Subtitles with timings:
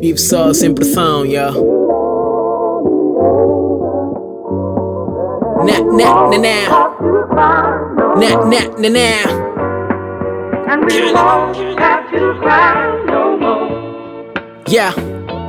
[0.00, 1.52] Vive só sem pressão, yeah.
[5.64, 6.98] Nah, nah, nah, nah.
[8.16, 9.48] Nah, nah, nah, nah.
[14.68, 14.94] Yeah.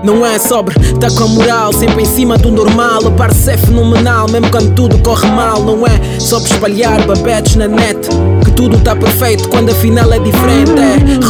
[0.02, 3.00] Não é sobre, tá com a moral sempre em cima do normal.
[3.04, 5.62] O parceiro é fenomenal, mesmo quando tudo corre mal.
[5.62, 6.00] Não é
[6.30, 8.08] para espalhar babetes na net.
[8.46, 10.72] Que tudo tá perfeito quando afinal é diferente.
[10.72, 11.26] É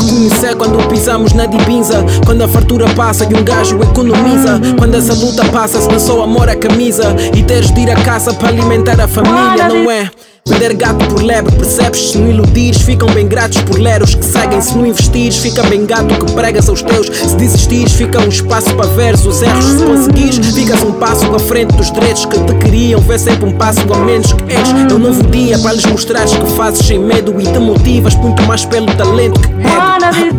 [0.49, 2.05] reconhecer quando pisamos na dibinza.
[2.25, 4.59] Quando a fartura passa e um gajo economiza.
[4.77, 7.15] Quando essa luta passa, se lançou amor à camisa.
[7.35, 10.09] E teres de ir a casa para alimentar a família, não é?
[10.47, 12.11] Vender gato por lebre, percebes?
[12.11, 14.59] Se não iludires, ficam bem gratos por ler os que seguem.
[14.61, 17.05] Se não investires, fica bem gato que pregas aos teus.
[17.07, 19.63] Se desistires, fica um espaço para veres os erros.
[19.63, 22.99] Se conseguires, ficas um passo à frente dos direitos que te queriam.
[23.01, 24.69] Vê sempre um passo a menos que és.
[24.89, 28.41] É um novo dia para lhes mostrares que fazes sem medo e te motivas muito
[28.43, 30.38] mais pelo talento que é.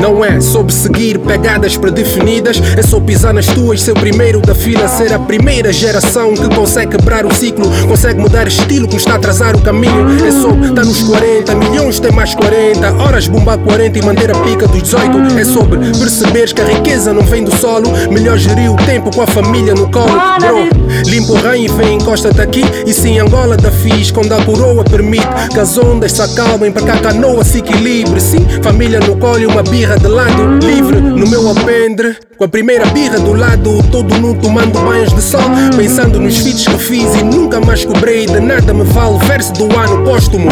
[0.00, 4.54] Não é sobre seguir pegadas predefinidas, é só pisar nas tuas, ser o primeiro da
[4.54, 9.02] fila, ser a primeira geração que consegue quebrar o ciclo, consegue mudar estilo que nos
[9.02, 10.06] está a atrasar o caminho.
[10.26, 14.38] É só estar nos 40, milhões tem mais 40, horas bombar 40 e manter a
[14.40, 15.38] pica dos 18.
[15.38, 19.22] É sobre perceberes que a riqueza não vem do solo, melhor gerir o tempo com
[19.22, 20.12] a família no colo.
[20.38, 20.68] Bro,
[21.06, 22.62] limpa o rain e vem, encosta-te aqui.
[22.86, 26.82] E sim, Angola da fiz, quando a coroa permite que as ondas se acalmem para
[26.82, 28.20] que a canoa se equilibre.
[28.20, 32.16] Sim, família no colo e uma birra de lado, livre no meu alpendre.
[32.36, 35.40] Com a primeira birra do lado, todo nu tomando banhos de sol.
[35.76, 39.18] Pensando nos feats que fiz e nunca mais cobrei de nada me vale.
[39.26, 40.48] Verso do ano póstumo.